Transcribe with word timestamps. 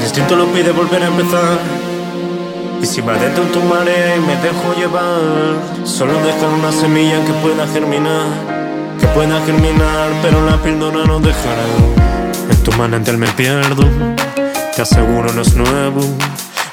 instinto 0.00 0.36
lo 0.36 0.46
pide 0.46 0.72
volver 0.72 1.02
a 1.02 1.06
empezar. 1.06 1.58
Y 2.82 2.86
si 2.86 3.00
va 3.00 3.14
dentro 3.14 3.44
en 3.44 3.52
tu 3.52 3.60
marea 3.60 4.16
y 4.16 4.20
me 4.20 4.36
dejo 4.36 4.74
llevar, 4.76 5.54
solo 5.84 6.12
dejar 6.20 6.48
una 6.50 6.72
semilla 6.72 7.24
que 7.24 7.32
pueda 7.34 7.66
germinar, 7.66 8.26
que 9.00 9.06
pueda 9.08 9.40
germinar, 9.46 10.10
pero 10.22 10.44
la 10.44 10.56
píldora 10.62 11.04
no 11.04 11.20
dejará. 11.20 11.64
En 12.50 12.56
tu 12.62 12.72
manantial 12.72 13.18
me 13.18 13.28
pierdo, 13.28 13.84
te 14.74 14.82
aseguro 14.82 15.32
no 15.32 15.42
es 15.42 15.54
nuevo. 15.54 16.02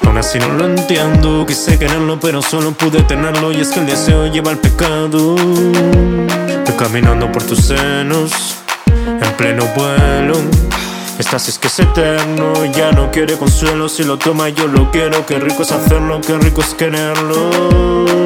Aún 0.04 0.18
así 0.18 0.38
no 0.38 0.48
lo 0.48 0.66
entiendo, 0.66 1.46
quise 1.46 1.78
quererlo 1.78 2.18
pero 2.20 2.42
solo 2.42 2.72
pude 2.72 3.02
tenerlo 3.02 3.52
y 3.52 3.60
es 3.60 3.68
que 3.68 3.80
el 3.80 3.86
deseo 3.86 4.26
lleva 4.26 4.50
al 4.50 4.58
pecado. 4.58 5.36
Voy 5.36 6.76
caminando 6.76 7.30
por 7.30 7.42
tus 7.42 7.60
senos, 7.66 8.56
en 9.06 9.32
pleno 9.36 9.64
vuelo. 9.76 10.34
Estás 11.18 11.48
es 11.48 11.58
que 11.58 11.68
es 11.68 11.78
eterno, 11.78 12.52
ya 12.72 12.92
no 12.92 13.10
quiere 13.10 13.36
consuelo. 13.36 13.88
Si 13.88 14.04
lo 14.04 14.18
toma 14.18 14.48
yo 14.48 14.66
lo 14.66 14.90
quiero, 14.90 15.24
qué 15.26 15.38
rico 15.38 15.62
es 15.62 15.72
hacerlo, 15.72 16.20
qué 16.20 16.36
rico 16.38 16.60
es 16.60 16.74
quererlo 16.74 18.21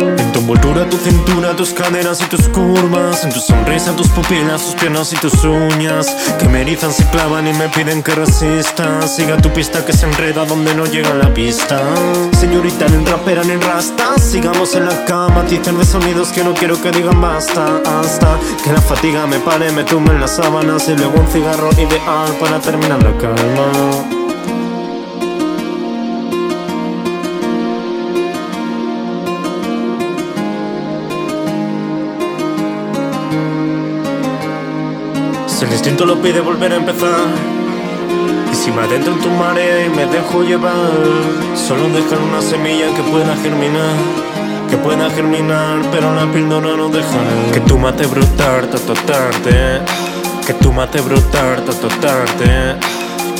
envoltura, 0.47 0.89
tu 0.89 0.97
cintura, 0.97 1.57
tus 1.57 1.73
caderas 1.73 2.21
y 2.23 2.27
tus 2.27 2.49
curvas. 2.49 3.25
En 3.25 3.33
tu 3.33 3.41
sonrisa, 3.41 3.97
tus 3.97 4.09
pupilas, 4.09 4.65
tus 4.65 4.75
piernas 4.77 5.13
y 5.13 5.17
tus 5.17 5.43
uñas. 5.43 6.07
Que 6.39 6.49
me 6.49 6.61
erizan, 6.61 6.93
se 6.93 7.05
clavan 7.11 7.49
y 7.49 7.53
me 7.53 7.69
piden 7.69 8.01
que 8.01 8.15
resista. 8.15 9.03
Siga 9.09 9.39
tu 9.39 9.53
pista 9.53 9.85
que 9.85 9.93
se 9.93 10.07
enreda 10.07 10.45
donde 10.45 10.73
no 10.77 10.87
llega 10.87 11.13
la 11.15 11.35
pista. 11.35 11.81
Señorita, 12.39 12.87
ni 12.87 13.05
rapera 13.05 13.43
ni 13.43 13.57
rasta. 13.57 14.17
Sigamos 14.19 14.77
en 14.77 14.87
la 14.87 15.05
cama, 15.05 15.43
dicen 15.51 15.79
de 15.79 15.85
sonidos 15.85 16.29
que 16.29 16.45
no 16.45 16.55
quiero 16.55 16.81
que 16.81 16.93
digan 16.93 17.21
basta. 17.21 17.83
Hasta 17.85 18.39
que 18.63 18.73
la 18.73 18.81
fatiga 18.81 19.27
me 19.27 19.41
pare, 19.41 19.73
me 19.73 19.83
tumbe 19.83 20.13
en 20.13 20.21
las 20.21 20.37
sábanas 20.37 20.89
Y 20.89 20.97
luego 20.97 21.19
un 21.19 21.27
cigarro 21.27 21.71
ideal 21.73 22.37
para 22.39 22.61
terminar 22.61 22.99
termina 22.99 22.99
la 22.99 23.19
calma. 23.19 24.16
El 35.67 35.73
instinto 35.73 36.05
lo 36.07 36.21
pide 36.23 36.41
volver 36.41 36.73
a 36.73 36.77
empezar 36.77 37.27
Y 38.53 38.57
si 38.57 38.71
me 38.71 38.83
adentro 38.83 39.13
en 39.13 39.21
tu 39.21 39.29
marea 39.31 39.87
y 39.87 39.91
me 39.91 40.07
dejo 40.07 40.43
llevar 40.43 40.91
Solo 41.55 41.89
dejar 41.89 42.19
una 42.19 42.41
semilla 42.41 42.87
que 42.95 43.03
pueda 43.03 43.37
germinar 43.37 43.97
Que 44.71 44.77
pueda 44.77 45.11
germinar 45.11 45.81
pero 45.93 46.15
la 46.15 46.31
píldora 46.33 46.77
no 46.77 46.89
dejará 46.89 47.53
Que 47.53 47.61
tú 47.61 47.79
mate 47.79 48.07
brotar, 48.07 48.67
ta 48.67 48.79
tarde 49.07 49.83
que 50.47 50.55
tú 50.55 50.73
haces 50.81 51.05
brotar, 51.05 51.61
ta 51.63 51.73
tarde. 52.01 52.77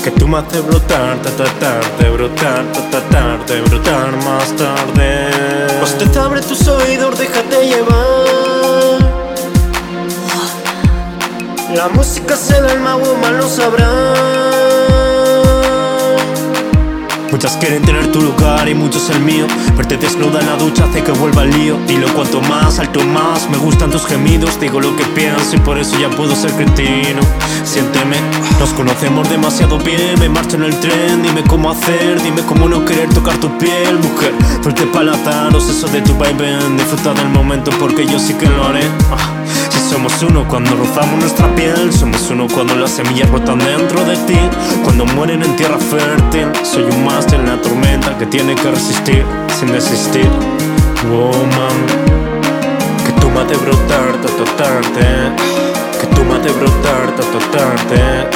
Que 0.03 0.11
tú 0.11 0.27
me 0.27 0.39
haces 0.39 0.61
brotar, 0.65 1.17
ta 1.21 1.31
tarde, 1.31 2.09
brotar, 2.09 2.65
ta 2.91 2.99
tarde, 3.09 3.61
brotar 3.61 4.11
más 4.25 4.53
tarde. 4.57 5.29
Usted 5.81 6.17
abre 6.17 6.41
tus 6.41 6.67
oídos, 6.67 7.17
déjate 7.17 7.65
llevar. 7.65 8.26
La 11.87 11.93
música 11.93 12.35
se 12.35 12.57
el 12.57 12.65
alma, 12.65 12.95
woman 12.95 13.37
lo 13.37 13.47
sabrá. 13.47 13.87
Muchas 17.31 17.55
quieren 17.55 17.81
tener 17.83 18.11
tu 18.11 18.21
lugar 18.21 18.67
y 18.67 18.73
muchos 18.73 19.09
el 19.09 19.21
mío. 19.21 19.47
Verte 19.77 19.95
desnuda 19.95 20.41
en 20.41 20.47
la 20.47 20.57
ducha 20.57 20.83
hace 20.83 21.01
que 21.01 21.13
vuelva 21.13 21.43
el 21.43 21.51
lío. 21.51 21.77
Y 21.87 21.95
lo 21.95 22.13
cuanto 22.13 22.41
más, 22.41 22.79
alto 22.79 22.99
más, 23.05 23.49
me 23.49 23.57
gustan 23.57 23.89
tus 23.89 24.05
gemidos. 24.05 24.59
Digo 24.59 24.81
lo 24.81 24.97
que 24.97 25.05
pienso 25.05 25.55
y 25.55 25.59
por 25.59 25.77
eso 25.77 25.97
ya 25.97 26.09
puedo 26.09 26.35
ser 26.35 26.51
cretino. 26.51 27.21
Siénteme, 27.63 28.17
nos 28.59 28.71
conocemos 28.71 29.29
demasiado 29.29 29.77
bien. 29.77 30.19
Me 30.19 30.27
marcho 30.27 30.57
en 30.57 30.63
el 30.63 30.77
tren, 30.81 31.23
dime 31.23 31.41
cómo 31.43 31.71
hacer, 31.71 32.21
dime 32.21 32.41
cómo 32.41 32.67
no 32.67 32.83
querer 32.83 33.07
tocar 33.13 33.37
tu 33.37 33.57
piel, 33.57 33.97
mujer. 33.99 34.33
Fuerte 34.61 34.85
palataros, 34.87 35.69
eso 35.69 35.87
de 35.87 36.01
tu 36.01 36.13
vibe. 36.15 36.57
Disfruta 36.75 37.13
del 37.13 37.29
momento 37.29 37.71
porque 37.79 38.05
yo 38.05 38.19
sí 38.19 38.33
que 38.33 38.47
lo 38.47 38.65
haré. 38.65 38.83
Somos 39.89 40.21
uno 40.21 40.45
cuando 40.47 40.75
rozamos 40.75 41.17
nuestra 41.19 41.47
piel, 41.55 41.93
somos 41.93 42.29
uno 42.29 42.47
cuando 42.53 42.75
las 42.75 42.91
semillas 42.91 43.31
brotan 43.31 43.57
dentro 43.57 44.03
de 44.03 44.17
ti, 44.17 44.37
cuando 44.83 45.05
mueren 45.05 45.41
en 45.41 45.55
tierra 45.55 45.77
fértil. 45.77 46.47
Soy 46.63 46.83
un 46.83 47.05
máster 47.05 47.39
en 47.39 47.47
la 47.47 47.61
tormenta 47.61 48.17
que 48.17 48.25
tiene 48.25 48.53
que 48.55 48.69
resistir 48.69 49.25
sin 49.57 49.71
desistir. 49.71 50.29
Woman, 51.09 51.79
que 53.05 53.11
tú 53.21 53.27
haces 53.39 53.61
brotar, 53.61 54.11
ta 54.21 54.57
tarde, 54.57 55.31
que 56.01 56.07
tú 56.07 56.21
haces 56.33 56.59
brotar, 56.59 57.15
ta 57.15 57.57
tarde, 57.57 58.29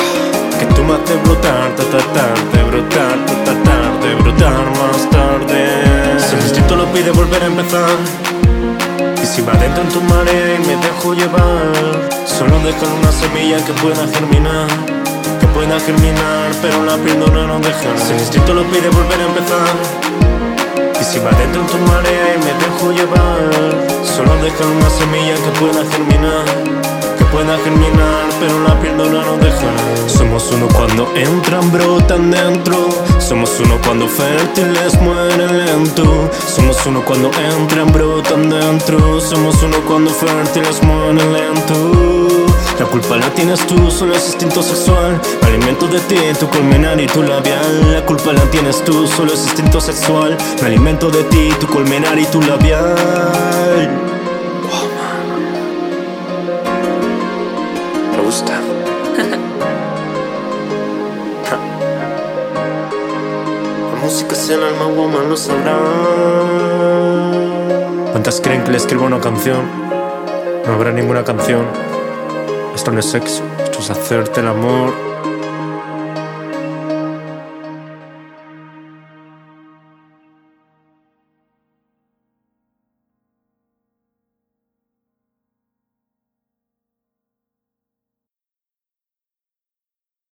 que 0.57 0.65
tú 0.67 0.81
haces 0.93 1.23
brotar, 1.23 1.75
ta 1.75 1.83
tarde, 2.13 2.63
brotar, 2.63 3.25
ta 3.45 3.53
tarde, 3.63 4.15
brotar 4.23 4.65
más 4.79 5.09
tarde. 5.09 6.17
Si 6.17 6.35
el 6.35 6.41
instinto 6.43 6.77
lo 6.77 6.85
pide 6.93 7.11
volver 7.11 7.43
a 7.43 7.47
empezar. 7.47 8.30
Si 9.31 9.41
va 9.43 9.53
dentro 9.53 9.81
en 9.81 9.87
tu 9.87 10.01
marea 10.01 10.55
y 10.55 10.59
me 10.67 10.75
dejo 10.75 11.13
llevar, 11.13 11.71
solo 12.25 12.59
dejar 12.59 12.89
una 12.99 13.13
semilla 13.13 13.63
que 13.65 13.71
pueda 13.81 14.05
germinar, 14.13 14.67
que 15.39 15.47
pueda 15.47 15.79
germinar, 15.79 16.51
pero 16.61 16.83
la 16.83 16.97
píldora 16.97 17.47
no 17.47 17.57
deja. 17.59 17.97
Si 17.97 18.11
el 18.11 18.19
instinto 18.19 18.53
lo 18.53 18.63
pide 18.65 18.89
volver 18.89 19.21
a 19.21 19.25
empezar. 19.27 19.75
Y 20.99 21.03
si 21.05 21.19
va 21.19 21.31
dentro 21.31 21.61
en 21.61 21.67
tu 21.67 21.77
marea 21.77 22.35
y 22.35 22.39
me 22.39 22.53
dejo 22.59 22.91
llevar, 22.91 24.03
solo 24.03 24.35
dejar 24.43 24.67
una 24.67 24.89
semilla 24.89 25.35
que 25.35 25.59
pueda 25.61 25.81
germinar 25.89 26.81
pueda 27.31 27.57
germinar, 27.59 28.29
pero 28.39 28.59
la 28.63 28.79
píldora 28.79 29.23
no 29.23 29.37
deja. 29.37 30.07
Somos 30.07 30.51
uno 30.51 30.67
cuando 30.67 31.09
entran, 31.15 31.71
brotan 31.71 32.29
dentro. 32.29 32.89
Somos 33.31 33.61
uno 33.61 33.79
cuando 33.85 34.09
fértiles 34.09 34.99
mueren 34.99 35.57
lento. 35.57 36.29
Somos 36.53 36.85
uno 36.85 37.01
cuando 37.05 37.31
entran, 37.59 37.89
brotan 37.89 38.49
dentro. 38.49 39.21
Somos 39.21 39.63
uno 39.63 39.77
cuando 39.87 40.09
fértiles 40.09 40.83
mueren 40.83 41.31
lento. 41.31 41.91
La 42.77 42.85
culpa 42.87 43.15
la 43.15 43.33
tienes 43.33 43.65
tú, 43.67 43.89
solo 43.89 44.15
es 44.15 44.25
instinto 44.25 44.61
sexual. 44.61 45.21
Me 45.41 45.47
alimento 45.47 45.87
de 45.87 46.01
ti, 46.01 46.17
tu 46.37 46.49
colmenar 46.49 46.99
y 46.99 47.07
tu 47.07 47.23
labial. 47.23 47.93
La 47.93 48.05
culpa 48.05 48.33
la 48.33 48.43
tienes 48.51 48.83
tú, 48.83 49.07
solo 49.07 49.31
es 49.31 49.43
instinto 49.43 49.79
sexual. 49.79 50.37
Me 50.59 50.67
alimento 50.67 51.09
de 51.09 51.23
ti, 51.23 51.53
tu 51.57 51.67
colmenar 51.67 52.19
y 52.19 52.25
tu 52.25 52.41
labial. 52.41 53.40
El 64.53 64.63
alma, 64.63 64.85
woman 64.87 65.29
lo 65.29 65.37
sabrá. 65.37 65.77
¿Cuántas 68.11 68.41
creen 68.41 68.63
que 68.63 68.71
le 68.71 68.77
escribo 68.77 69.05
una 69.05 69.19
canción? 69.19 69.61
No 70.65 70.73
habrá 70.73 70.91
ninguna 70.91 71.23
canción. 71.23 71.65
Esto 72.75 72.91
no 72.91 72.99
es 72.99 73.05
sexo, 73.05 73.43
esto 73.63 73.79
es 73.79 73.89
hacerte 73.89 74.41
el 74.41 74.47
amor. 74.47 75.10